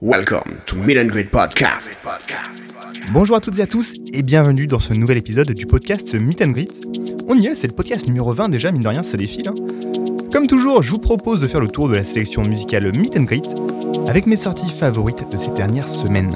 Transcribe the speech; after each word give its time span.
Welcome 0.00 0.60
to 0.66 0.76
Meet 0.78 0.96
and 0.98 1.06
Greet 1.08 1.30
Podcast. 1.30 1.98
Bonjour 3.12 3.36
à 3.36 3.40
toutes 3.40 3.58
et 3.58 3.62
à 3.62 3.66
tous 3.66 3.94
et 4.14 4.22
bienvenue 4.22 4.66
dans 4.66 4.80
ce 4.80 4.94
nouvel 4.94 5.18
épisode 5.18 5.50
du 5.52 5.66
podcast 5.66 6.14
Meet 6.14 6.40
and 6.42 6.50
Greet. 6.50 6.80
On 7.28 7.34
y 7.34 7.46
est, 7.48 7.54
c'est 7.54 7.66
le 7.66 7.74
podcast 7.74 8.06
numéro 8.06 8.32
20 8.32 8.48
déjà, 8.48 8.72
mine 8.72 8.82
de 8.82 8.88
rien, 8.88 9.02
ça 9.02 9.16
défile. 9.18 9.48
hein. 9.48 9.54
Comme 10.32 10.46
toujours, 10.46 10.82
je 10.82 10.90
vous 10.90 10.98
propose 10.98 11.38
de 11.40 11.46
faire 11.46 11.60
le 11.60 11.68
tour 11.68 11.88
de 11.88 11.96
la 11.96 12.04
sélection 12.04 12.42
musicale 12.42 12.90
Meet 12.96 13.18
and 13.18 13.24
Greet 13.24 13.42
avec 14.08 14.26
mes 14.26 14.36
sorties 14.36 14.70
favorites 14.70 15.30
de 15.30 15.36
ces 15.36 15.50
dernières 15.50 15.90
semaines. 15.90 16.30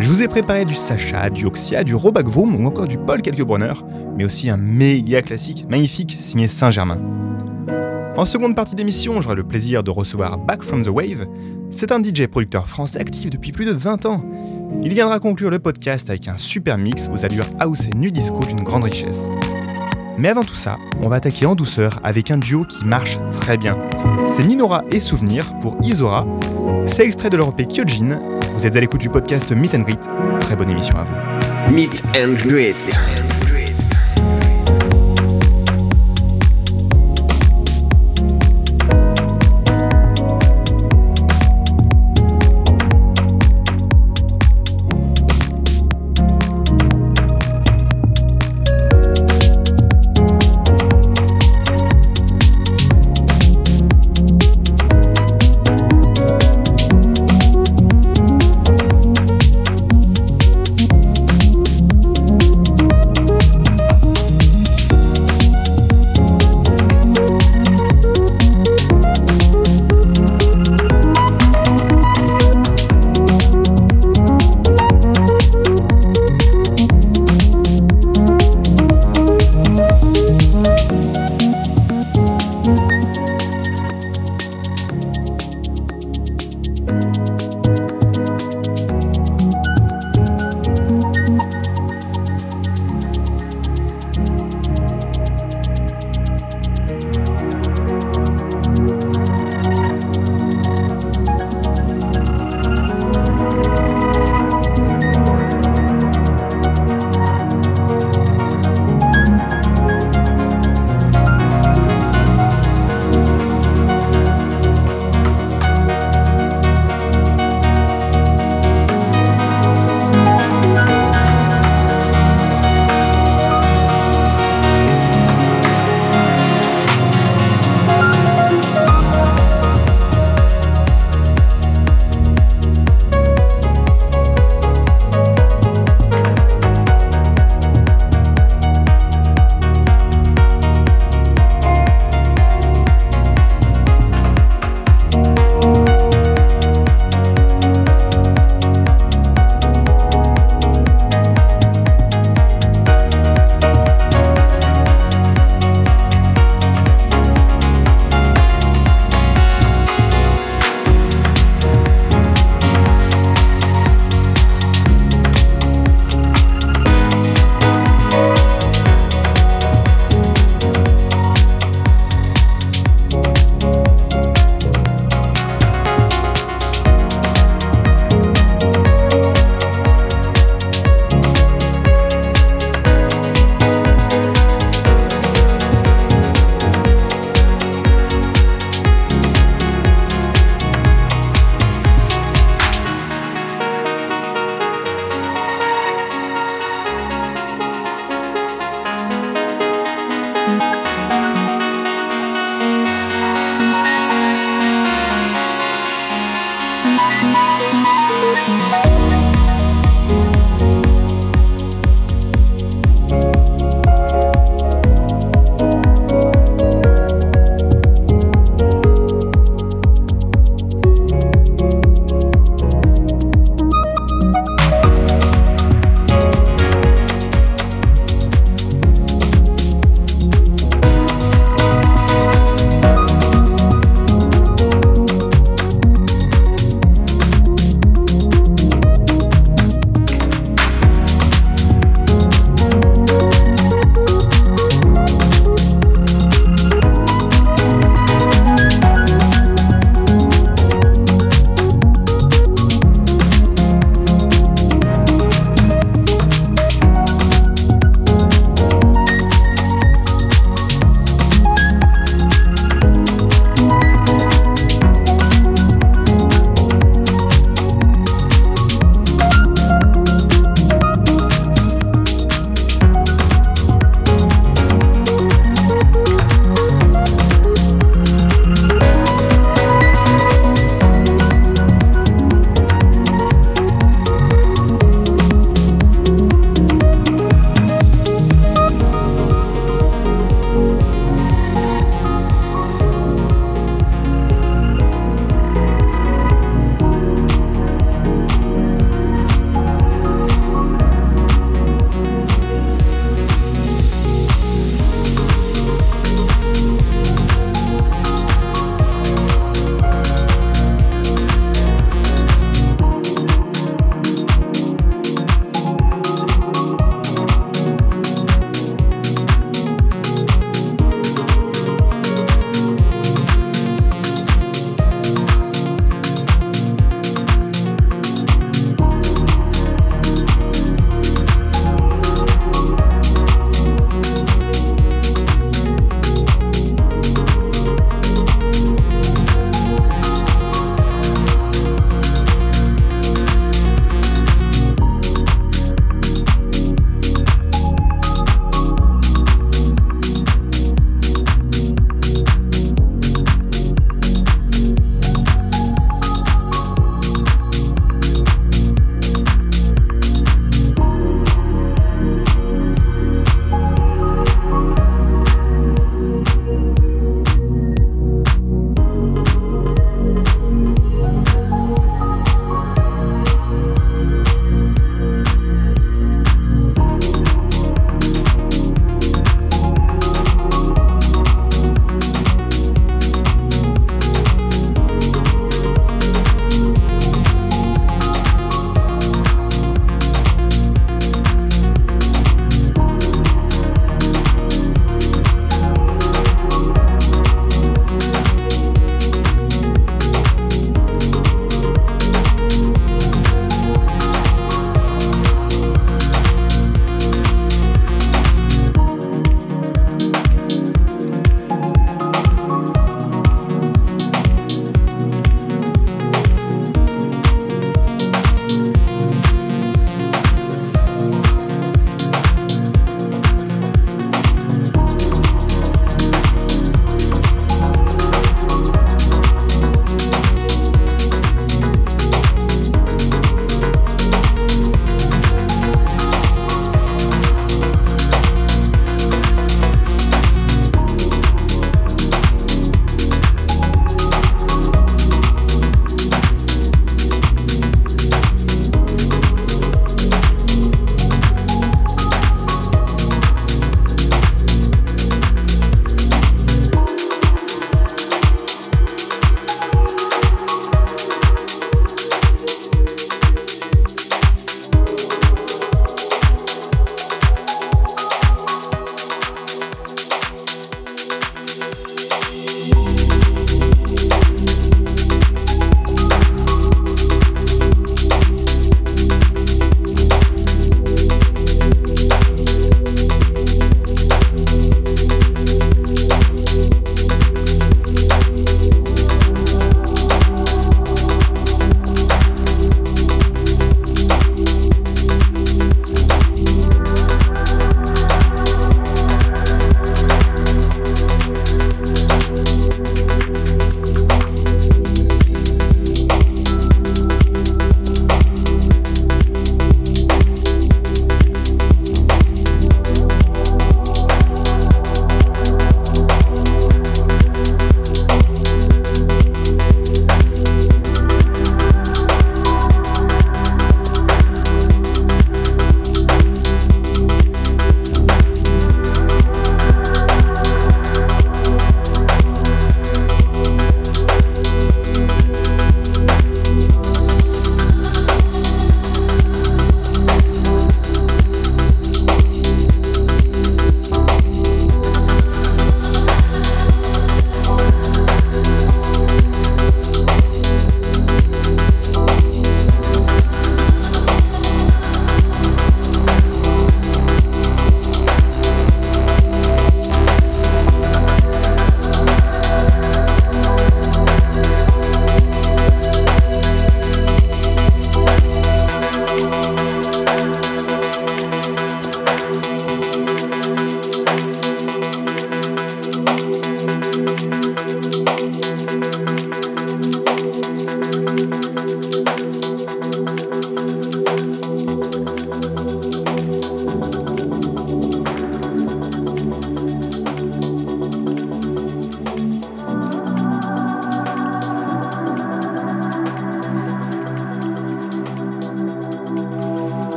Je 0.00 0.08
vous 0.08 0.22
ai 0.22 0.28
préparé 0.28 0.64
du 0.64 0.74
Sacha, 0.74 1.30
du 1.30 1.46
Oxia, 1.46 1.84
du 1.84 1.94
Robak 1.94 2.26
Vroom 2.26 2.56
ou 2.56 2.66
encore 2.66 2.88
du 2.88 2.98
Paul 2.98 3.22
Kalkbrenner, 3.22 3.74
mais 4.16 4.24
aussi 4.24 4.50
un 4.50 4.56
méga 4.56 5.22
classique 5.22 5.64
magnifique 5.68 6.16
signé 6.20 6.48
Saint-Germain. 6.48 6.98
En 8.16 8.26
seconde 8.26 8.54
partie 8.54 8.76
d'émission, 8.76 9.20
j'aurai 9.20 9.34
le 9.34 9.42
plaisir 9.42 9.82
de 9.82 9.90
recevoir 9.90 10.38
Back 10.38 10.62
from 10.62 10.84
the 10.84 10.88
Wave. 10.88 11.26
C'est 11.70 11.90
un 11.90 12.00
DJ 12.00 12.28
producteur 12.28 12.68
français 12.68 13.00
actif 13.00 13.28
depuis 13.28 13.50
plus 13.50 13.64
de 13.64 13.72
20 13.72 14.06
ans. 14.06 14.24
Il 14.84 14.94
viendra 14.94 15.18
conclure 15.18 15.50
le 15.50 15.58
podcast 15.58 16.08
avec 16.10 16.28
un 16.28 16.36
super 16.38 16.78
mix 16.78 17.08
aux 17.12 17.24
allures 17.24 17.46
house 17.58 17.86
et 17.86 17.96
nu 17.96 18.12
disco 18.12 18.44
d'une 18.44 18.62
grande 18.62 18.84
richesse. 18.84 19.28
Mais 20.16 20.28
avant 20.28 20.44
tout 20.44 20.54
ça, 20.54 20.76
on 21.02 21.08
va 21.08 21.16
attaquer 21.16 21.44
en 21.46 21.56
douceur 21.56 21.98
avec 22.04 22.30
un 22.30 22.38
duo 22.38 22.64
qui 22.64 22.84
marche 22.84 23.18
très 23.32 23.56
bien. 23.56 23.76
C'est 24.28 24.44
Minora 24.44 24.84
et 24.92 25.00
Souvenir 25.00 25.52
pour 25.60 25.76
Isora. 25.82 26.24
C'est 26.86 27.04
extrait 27.04 27.30
de 27.30 27.36
leur 27.36 27.48
EP 27.48 27.66
Kyojin. 27.66 28.20
Vous 28.54 28.64
êtes 28.64 28.76
à 28.76 28.80
l'écoute 28.80 29.00
du 29.00 29.08
podcast 29.10 29.50
Meet 29.50 29.74
and 29.74 29.80
Greet. 29.80 30.00
Très 30.38 30.54
bonne 30.54 30.70
émission 30.70 30.96
à 30.96 31.02
vous. 31.02 31.74
Meet 31.74 32.04
and 32.16 32.34
Greet. 32.46 33.23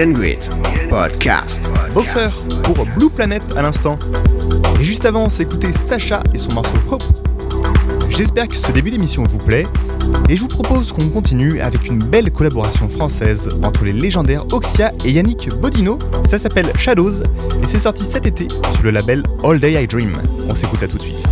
And 0.00 0.12
Greet 0.12 0.48
Podcast. 0.88 1.68
Boxer 1.92 2.30
pour 2.64 2.86
Blue 2.86 3.10
Planet 3.10 3.42
à 3.56 3.62
l'instant. 3.62 3.98
Et 4.80 4.84
juste 4.84 5.04
avant, 5.04 5.26
on 5.26 5.28
écouté 5.28 5.68
Sacha 5.86 6.22
et 6.32 6.38
son 6.38 6.50
morceau 6.54 6.72
Hope. 6.90 7.02
J'espère 8.08 8.48
que 8.48 8.54
ce 8.54 8.72
début 8.72 8.90
d'émission 8.90 9.24
vous 9.24 9.36
plaît 9.36 9.66
et 10.30 10.36
je 10.36 10.40
vous 10.40 10.48
propose 10.48 10.92
qu'on 10.92 11.10
continue 11.10 11.60
avec 11.60 11.88
une 11.88 11.98
belle 11.98 12.30
collaboration 12.30 12.88
française 12.88 13.50
entre 13.62 13.84
les 13.84 13.92
légendaires 13.92 14.44
Oxia 14.52 14.92
et 15.04 15.10
Yannick 15.10 15.50
Bodino. 15.60 15.98
Ça 16.26 16.38
s'appelle 16.38 16.72
Shadows 16.78 17.22
et 17.62 17.66
c'est 17.66 17.78
sorti 17.78 18.04
cet 18.04 18.24
été 18.24 18.48
sur 18.48 18.84
le 18.84 18.92
label 18.92 19.22
All 19.44 19.60
Day 19.60 19.82
I 19.82 19.86
Dream. 19.86 20.16
On 20.48 20.54
s'écoute 20.54 20.80
ça 20.80 20.88
tout 20.88 20.96
de 20.96 21.02
suite. 21.02 21.28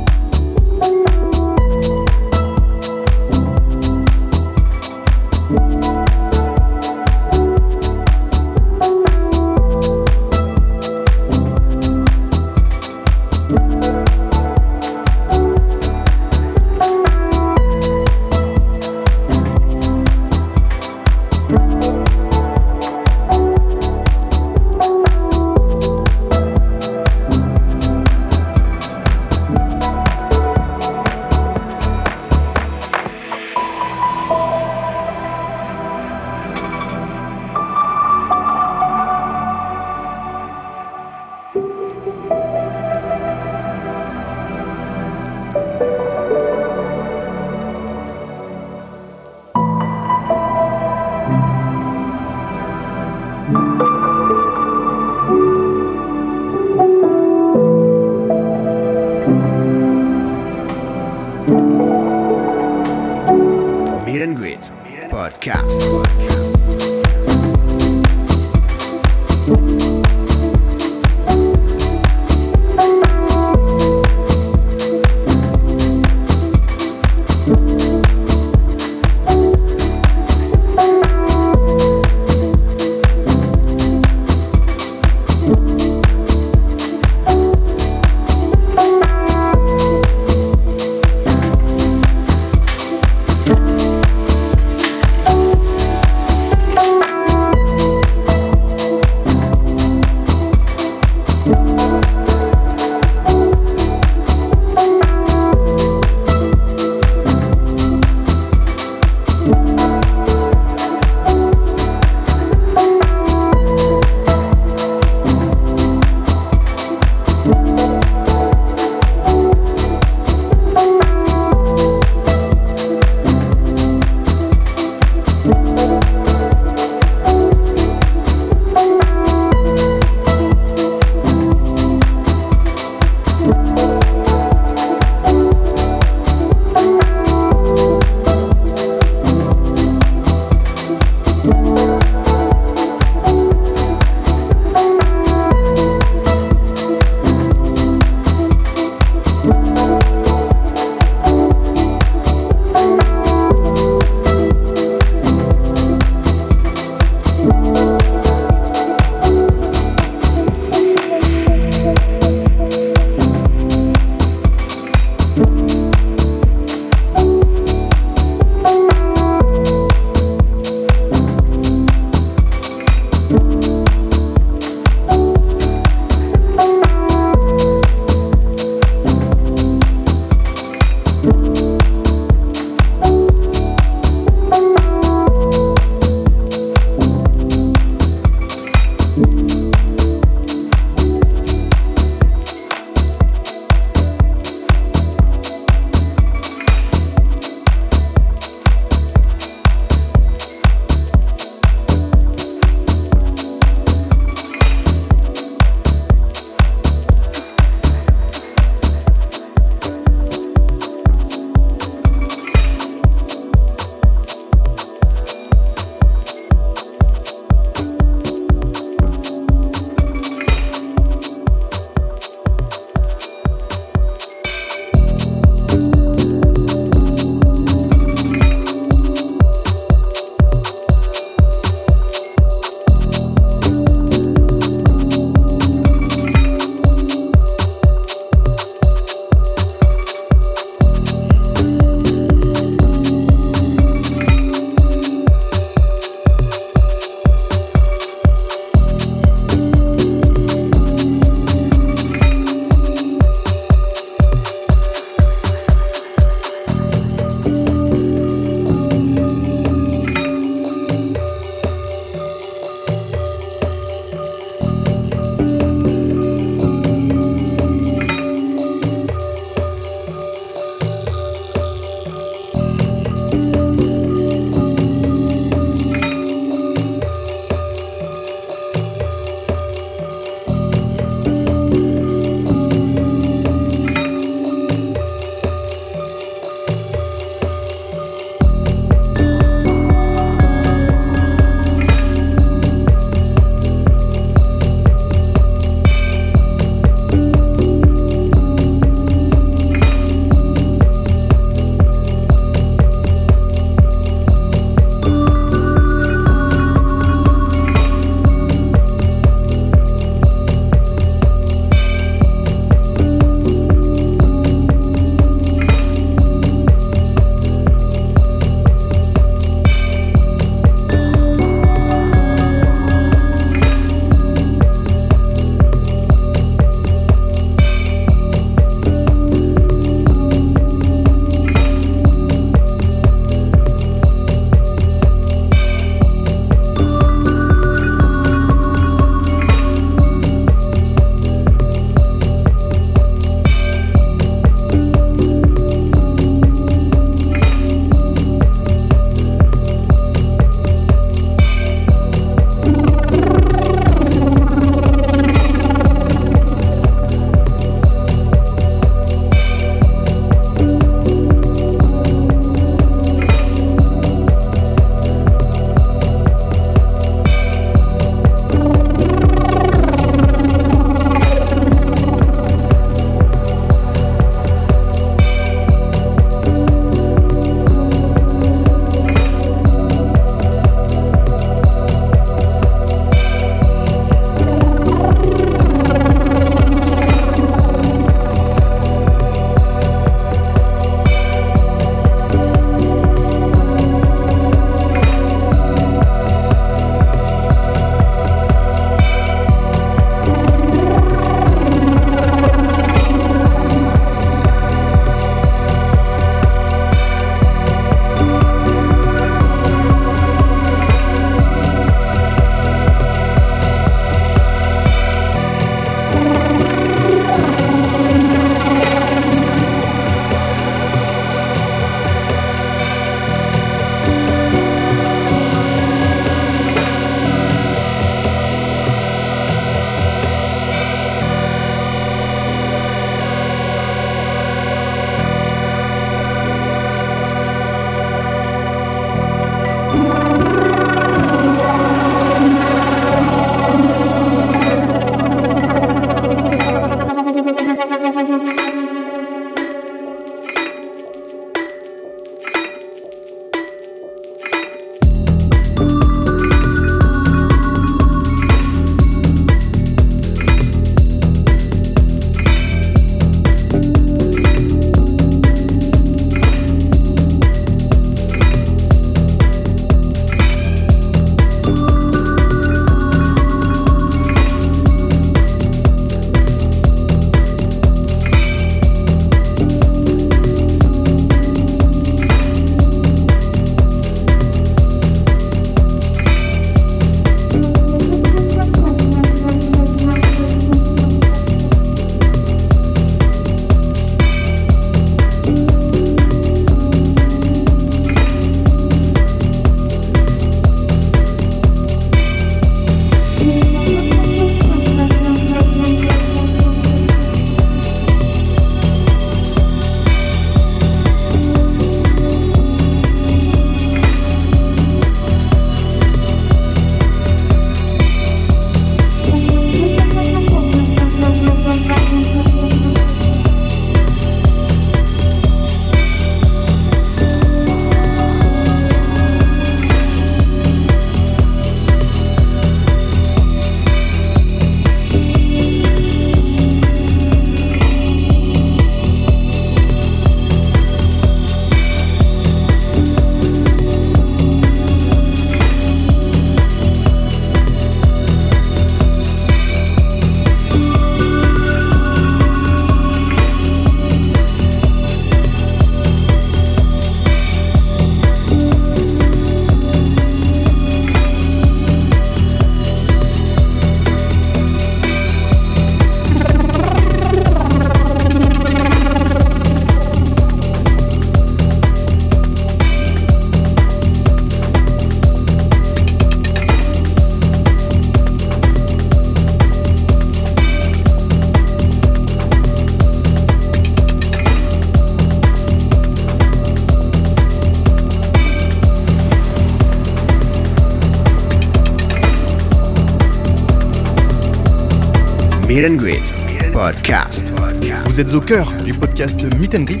Vous 598.04 598.20
êtes 598.20 598.32
au 598.34 598.40
cœur 598.40 598.72
du 598.84 598.94
podcast 598.94 599.42
Meet 599.58 599.74
and 599.74 599.80
Greet. 599.82 600.00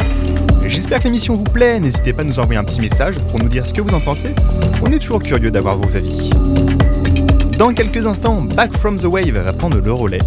J'espère 0.68 1.00
que 1.00 1.04
l'émission 1.08 1.34
vous 1.34 1.42
plaît. 1.42 1.80
N'hésitez 1.80 2.12
pas 2.12 2.22
à 2.22 2.24
nous 2.24 2.38
envoyer 2.38 2.56
un 2.60 2.62
petit 2.62 2.80
message 2.80 3.16
pour 3.30 3.40
nous 3.40 3.48
dire 3.48 3.66
ce 3.66 3.74
que 3.74 3.80
vous 3.80 3.92
en 3.92 3.98
pensez. 3.98 4.32
On 4.80 4.86
est 4.92 5.00
toujours 5.00 5.20
curieux 5.20 5.50
d'avoir 5.50 5.76
vos 5.76 5.96
avis. 5.96 6.30
Dans 7.58 7.74
quelques 7.74 8.06
instants, 8.06 8.42
Back 8.42 8.76
from 8.76 8.96
the 8.96 9.06
Wave 9.06 9.30
va 9.32 9.52
prendre 9.52 9.80
le 9.80 9.92
relais. 9.92 10.20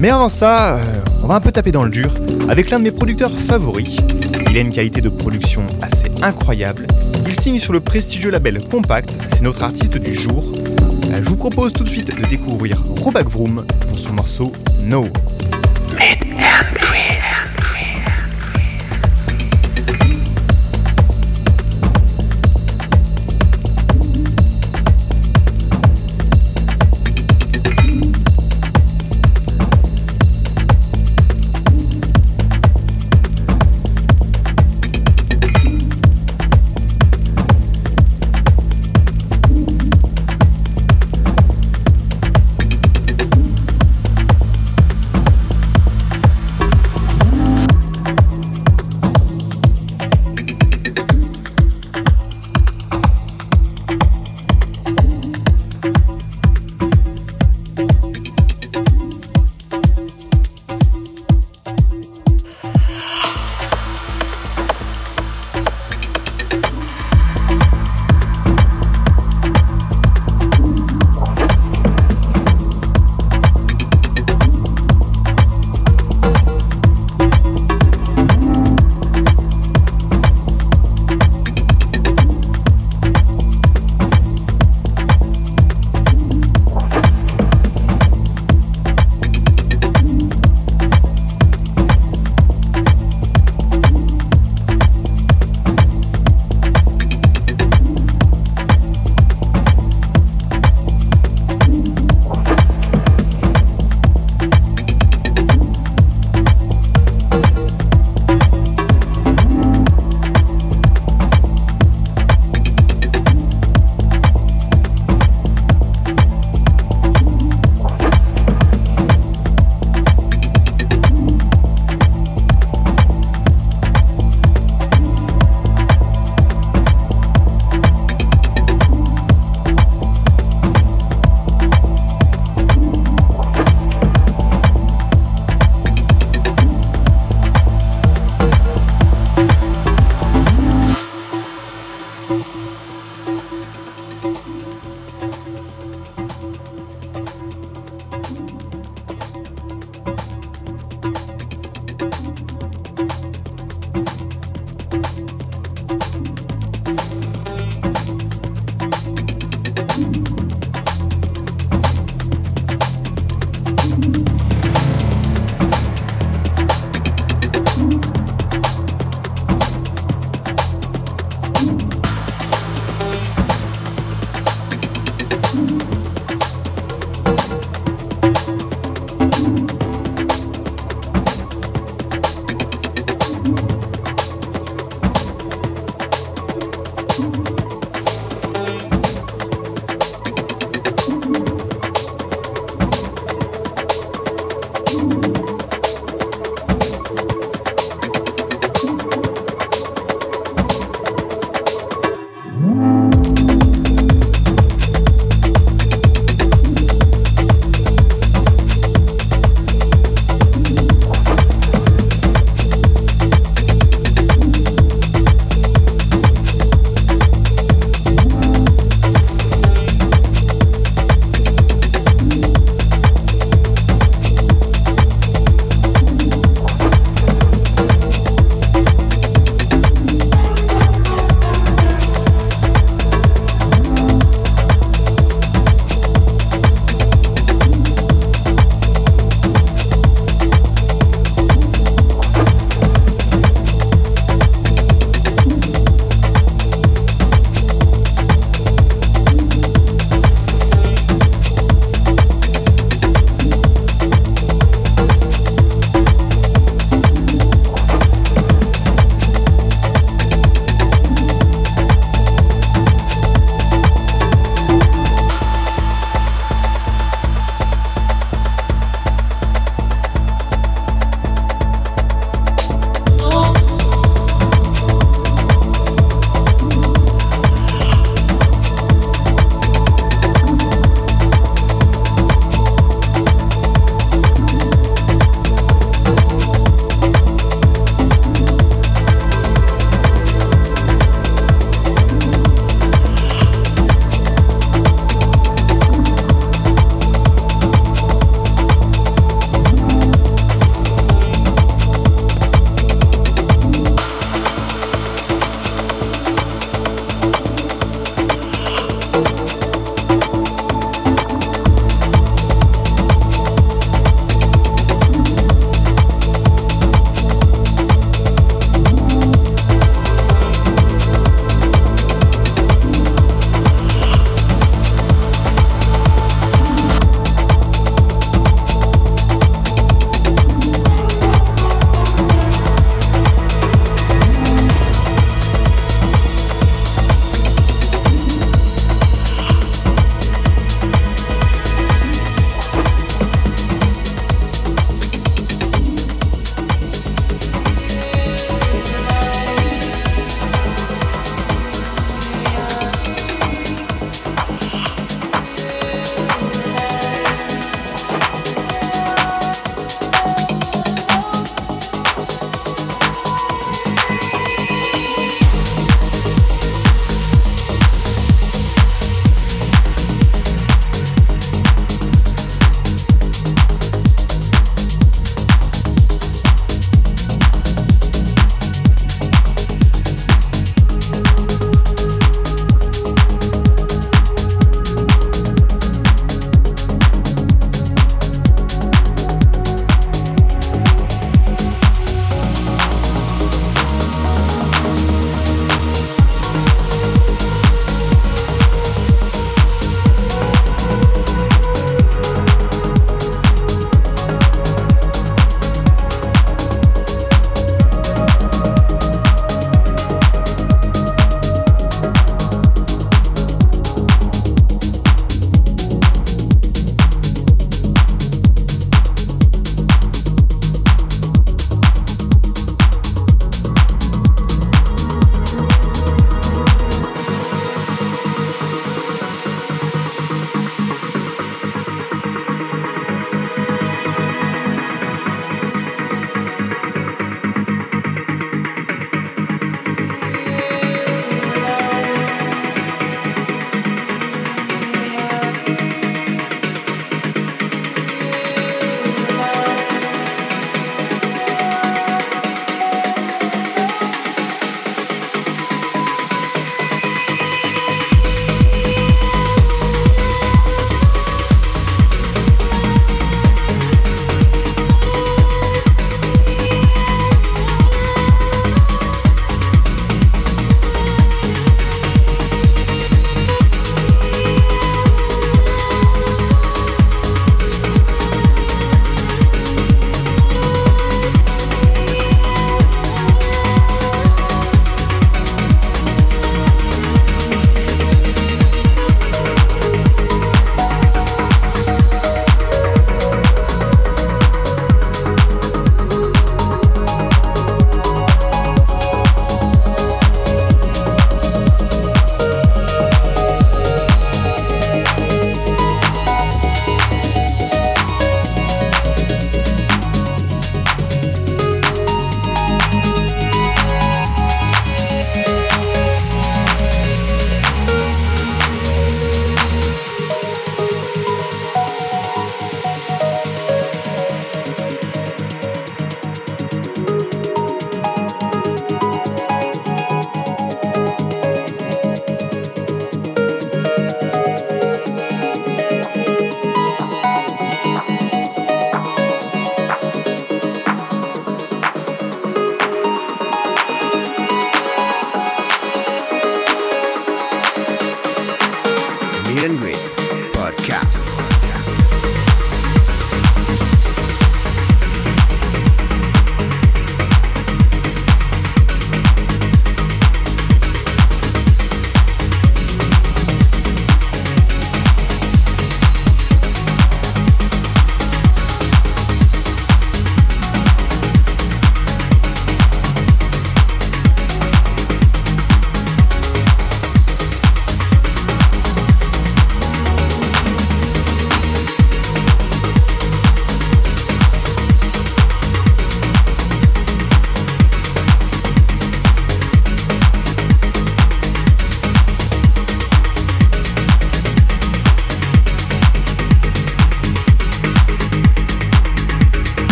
Mais 0.00 0.08
avant 0.08 0.28
ça, 0.28 0.74
euh, 0.74 0.82
on 1.22 1.28
va 1.28 1.36
un 1.36 1.40
peu 1.40 1.52
taper 1.52 1.70
dans 1.70 1.84
le 1.84 1.90
dur 1.90 2.12
avec 2.48 2.70
l'un 2.70 2.80
de 2.80 2.84
mes 2.84 2.90
producteurs 2.90 3.30
favoris. 3.30 3.96
Il 4.50 4.56
a 4.58 4.60
une 4.62 4.72
qualité 4.72 5.00
de 5.00 5.08
production 5.08 5.64
assez 5.82 6.10
incroyable. 6.20 6.88
Il 7.28 7.38
signe 7.38 7.60
sur 7.60 7.72
le 7.72 7.78
prestigieux 7.78 8.32
label 8.32 8.58
Compact, 8.72 9.10
c'est 9.34 9.42
notre 9.42 9.62
artiste 9.62 9.96
du 9.98 10.16
jour. 10.16 10.50
Euh, 11.12 11.20
Je 11.22 11.28
vous 11.28 11.36
propose 11.36 11.72
tout 11.72 11.84
de 11.84 11.88
suite 11.88 12.20
de 12.20 12.26
découvrir 12.26 12.82
Robak 13.00 13.28
Vroom 13.28 13.64
pour 13.86 13.96
son 13.96 14.14
morceau 14.14 14.52
No. 14.82 15.04
and 16.42 16.69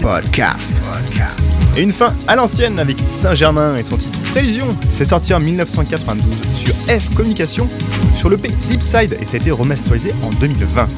Podcast. 0.00 0.80
Et 1.76 1.82
une 1.82 1.92
fin 1.92 2.14
à 2.26 2.34
l'ancienne 2.34 2.78
avec 2.78 2.96
Saint-Germain 2.98 3.76
et 3.76 3.82
son 3.82 3.98
titre 3.98 4.18
Prélusion. 4.30 4.74
C'est 4.94 5.04
sorti 5.04 5.34
en 5.34 5.40
1992 5.40 6.24
sur 6.54 6.74
F 6.88 7.14
Communication 7.14 7.68
sur 8.16 8.30
le 8.30 8.38
P 8.38 8.48
Deepside 8.70 9.18
et 9.20 9.26
ça 9.26 9.36
a 9.36 9.40
été 9.40 9.50
remasterisé 9.50 10.14
en 10.22 10.30
2020. 10.30 10.88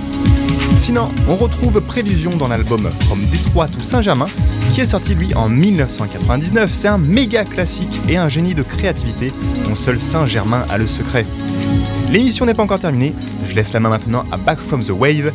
Sinon, 0.79 1.11
on 1.29 1.35
retrouve 1.35 1.81
Prélusion 1.81 2.37
dans 2.37 2.47
l'album 2.47 2.89
From 3.07 3.21
Detroit 3.33 3.67
to 3.67 3.81
Saint-Germain 3.81 4.29
qui 4.73 4.83
est 4.83 4.87
sorti 4.87 5.17
lui 5.17 5.35
en 5.35 5.49
1999. 5.49 6.73
C'est 6.73 6.87
un 6.87 6.99
méga 6.99 7.45
classique 7.45 8.01
et 8.09 8.17
un 8.17 8.29
génie 8.29 8.55
de 8.55 8.63
créativité 8.63 9.33
dont 9.69 9.75
seul 9.75 9.99
Saint-Germain 9.99 10.65
a 10.71 10.79
le 10.79 10.87
secret. 10.87 11.27
L'émission 12.13 12.47
n'est 12.47 12.55
pas 12.55 12.63
encore 12.63 12.79
terminée, 12.79 13.13
je 13.49 13.57
laisse 13.57 13.73
la 13.73 13.81
main 13.81 13.89
maintenant 13.89 14.25
à 14.31 14.37
Back 14.37 14.61
from 14.61 14.85
the 14.85 14.91
Wave, 14.91 15.33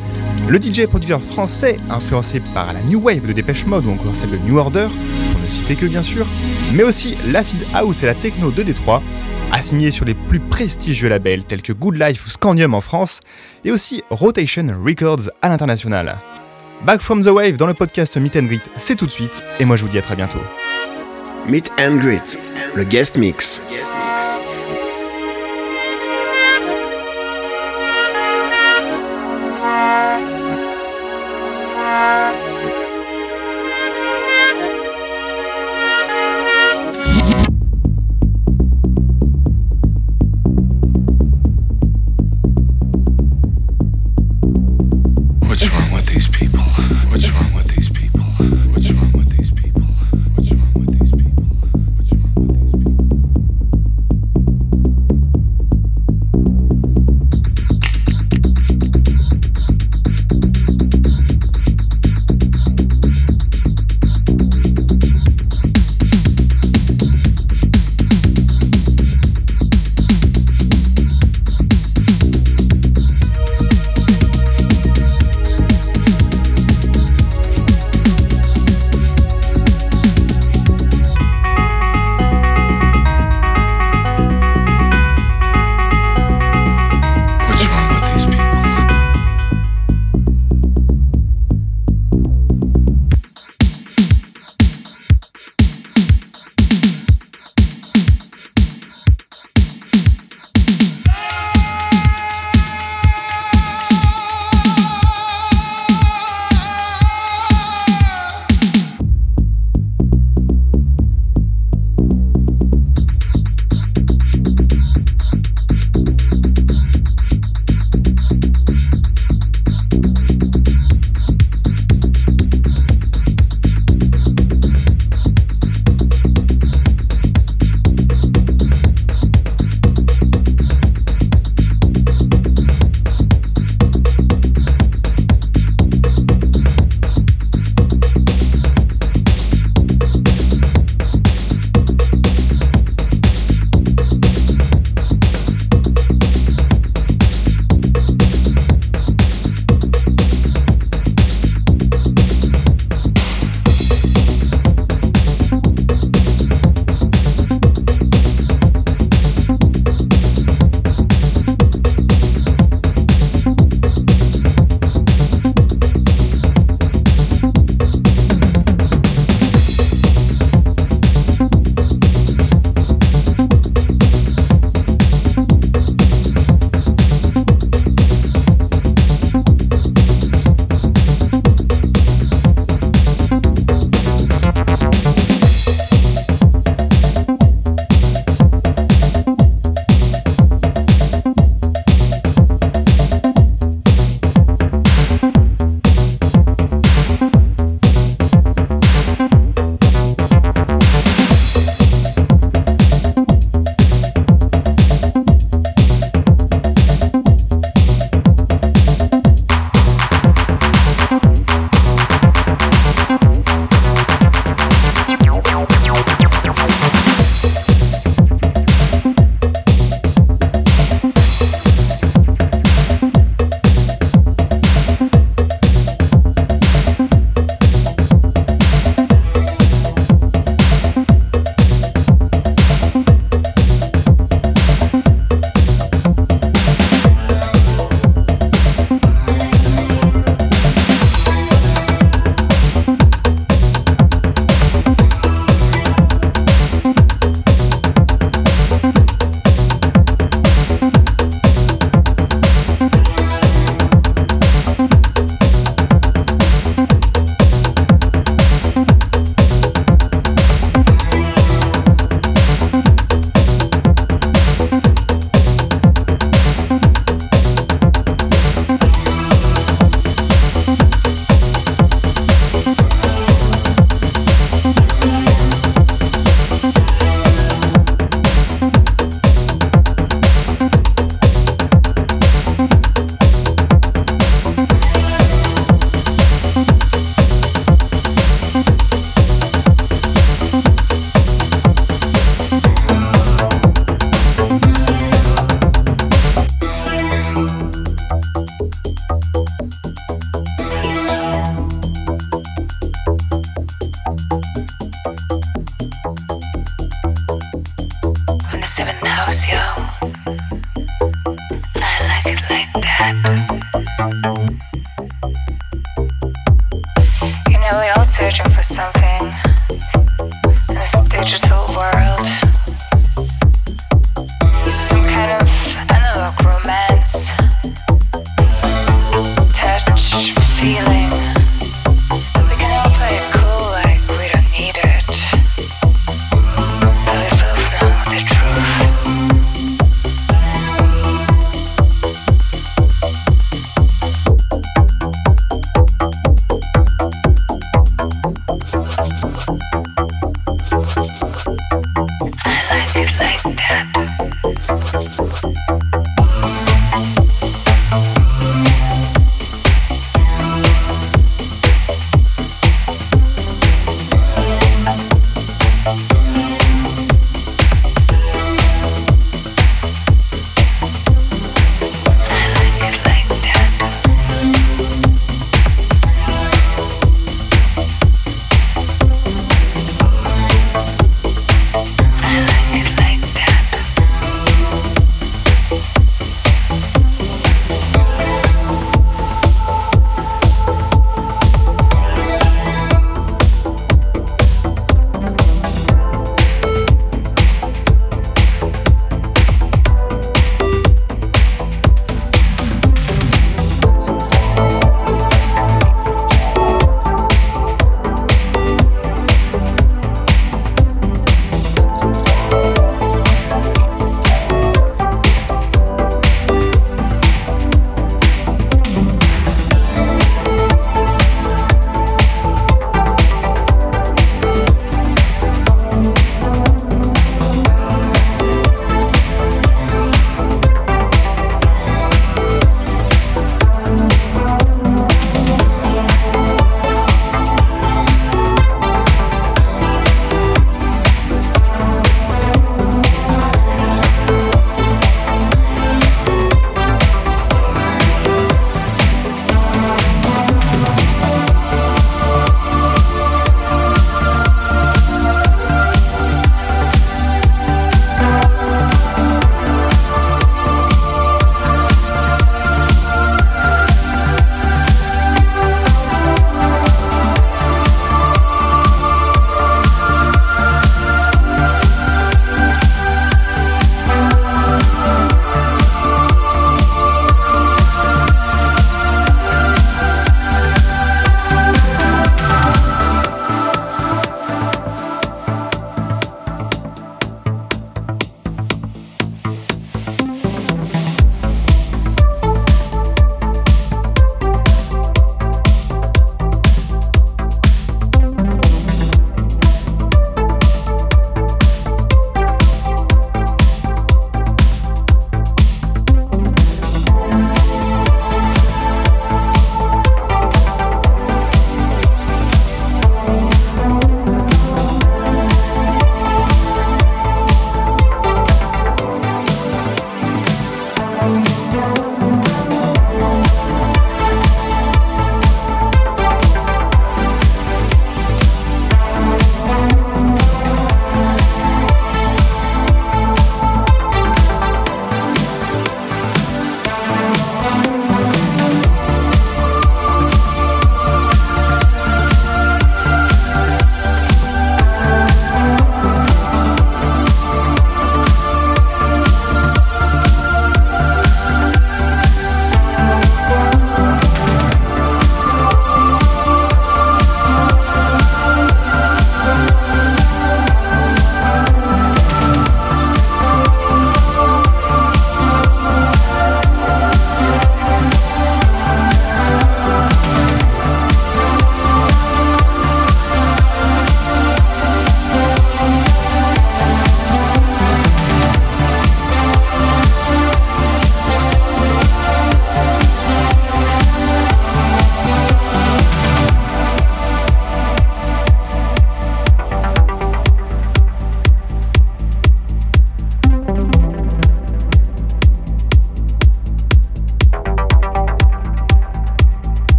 le 0.49 0.57
DJ 0.57 0.79
et 0.79 0.87
producteur 0.87 1.21
français 1.21 1.77
influencé 1.91 2.39
par 2.53 2.73
la 2.73 2.81
New 2.81 2.99
Wave 2.99 3.27
de 3.27 3.33
Dépêche 3.33 3.65
Mode 3.67 3.85
ou 3.85 3.91
encore 3.91 4.15
celle 4.15 4.31
de 4.31 4.37
New 4.37 4.57
Order, 4.57 4.87
pour 5.31 5.41
ne 5.41 5.47
citer 5.47 5.75
que 5.75 5.85
bien 5.85 6.01
sûr, 6.01 6.25
mais 6.73 6.83
aussi 6.83 7.15
l'acid 7.31 7.59
house 7.75 8.01
et 8.01 8.07
la 8.07 8.15
techno 8.15 8.49
de 8.49 8.63
Détroit, 8.63 9.03
assigné 9.51 9.91
sur 9.91 10.05
les 10.05 10.15
plus 10.15 10.39
prestigieux 10.39 11.07
labels 11.07 11.43
tels 11.43 11.61
que 11.61 11.71
Good 11.71 11.97
Life 11.97 12.25
ou 12.25 12.29
Scandium 12.29 12.73
en 12.73 12.81
France, 12.81 13.19
et 13.63 13.71
aussi 13.71 14.01
Rotation 14.09 14.67
Records 14.83 15.29
à 15.43 15.49
l'international. 15.49 16.17
Back 16.83 17.01
from 17.01 17.23
the 17.23 17.27
Wave 17.27 17.57
dans 17.57 17.67
le 17.67 17.75
podcast 17.75 18.17
Meet 18.17 18.37
and 18.37 18.43
Greet, 18.43 18.63
c'est 18.77 18.95
tout 18.95 19.05
de 19.05 19.11
suite, 19.11 19.43
et 19.59 19.65
moi 19.65 19.75
je 19.75 19.83
vous 19.83 19.89
dis 19.89 19.99
à 19.99 20.01
très 20.01 20.15
bientôt. 20.15 20.41
Meet 21.47 21.71
and 21.79 21.97
Greet, 21.97 22.39
le 22.73 22.85
guest 22.85 23.17
mix. 23.17 23.61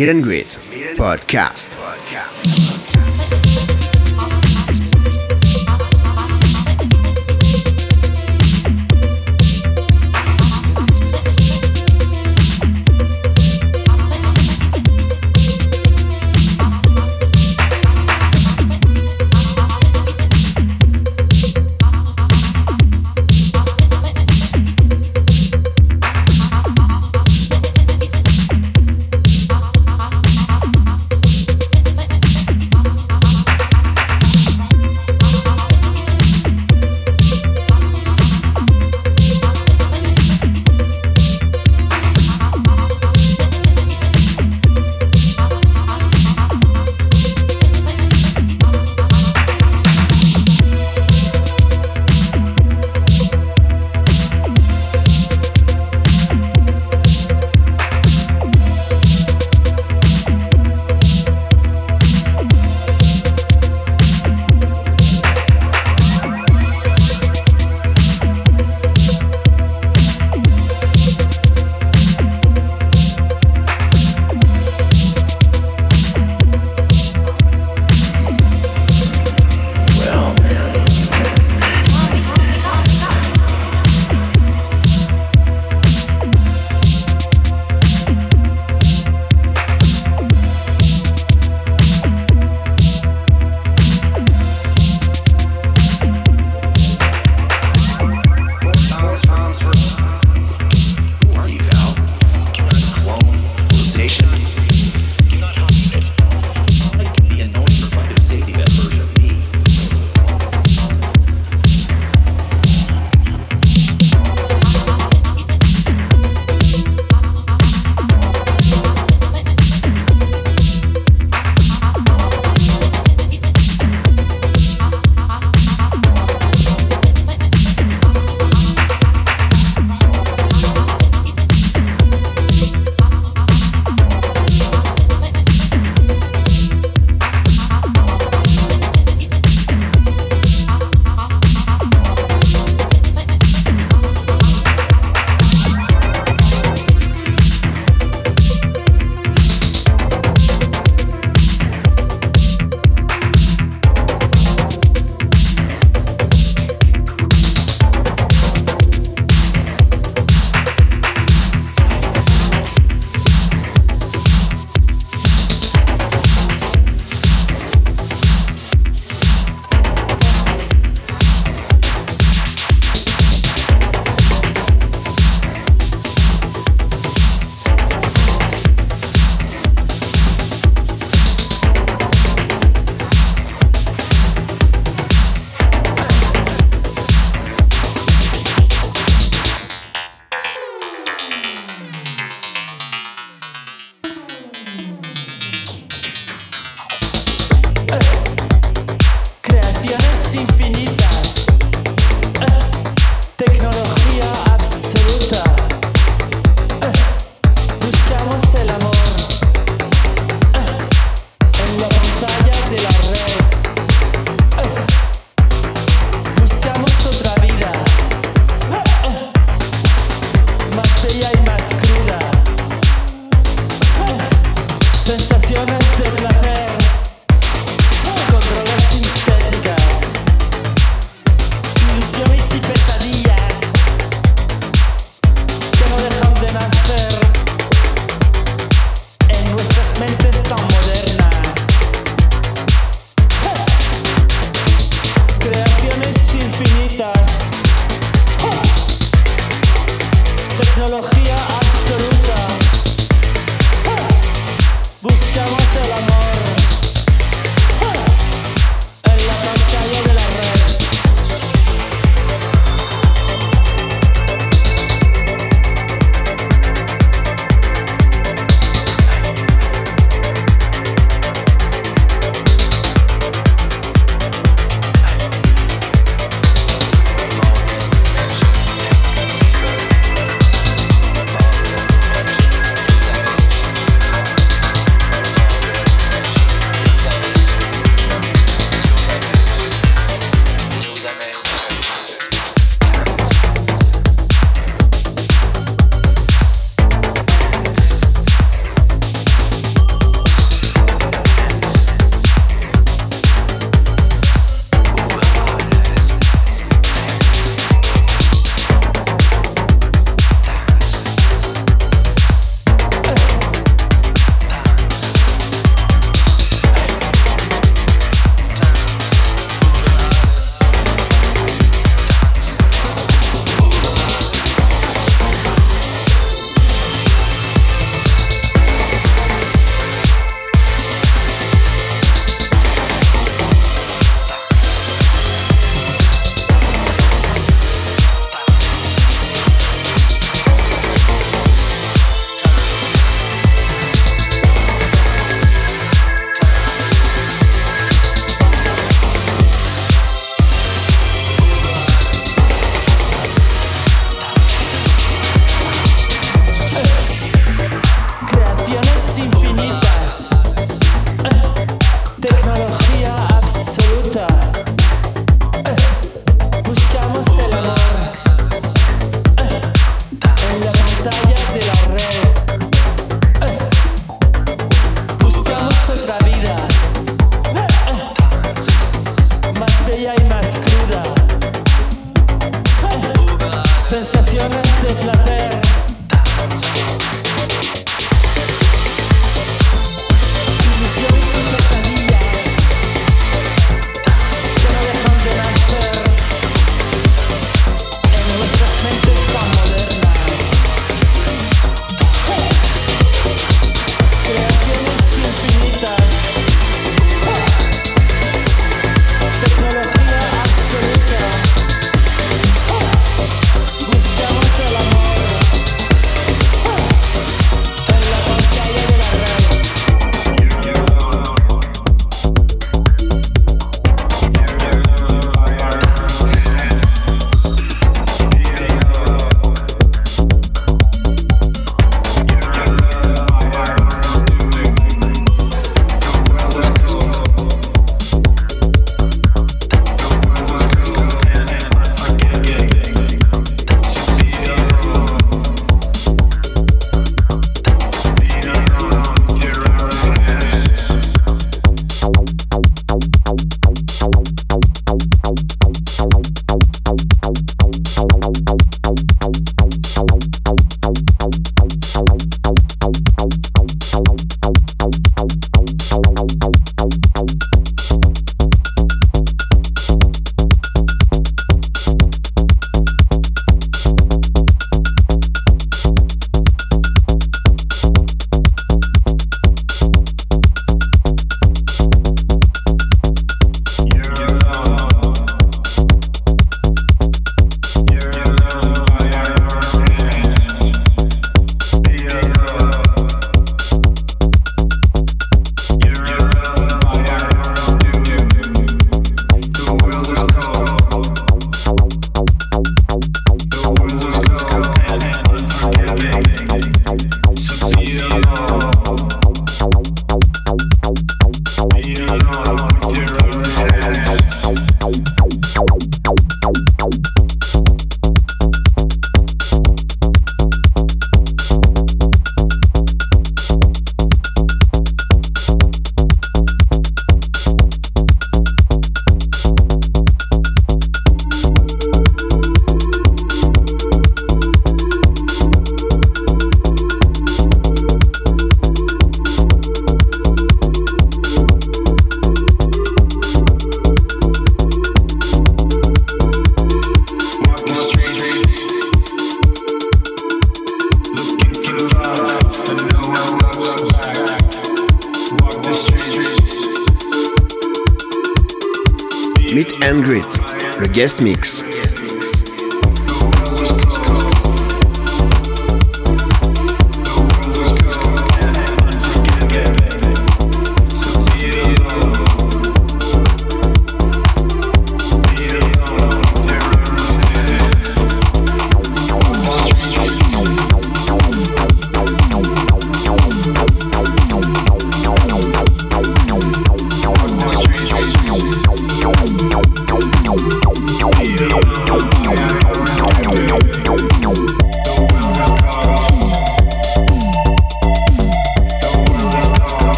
Meet 0.00 0.08
and 0.08 0.22
Greet 0.22 0.46
Podcast. 0.96 1.69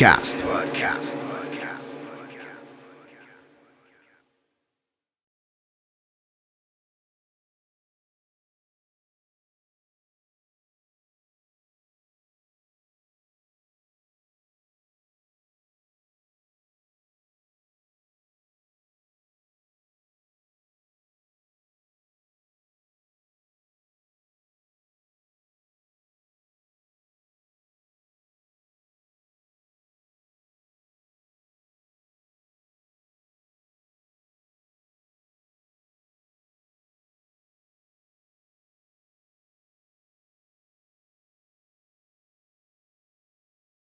Podcast. 0.00 0.49